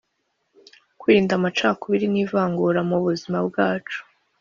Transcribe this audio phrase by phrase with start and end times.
[0.99, 3.99] kwirinda amacakubiri n’ivangura, nmu buzima bwacu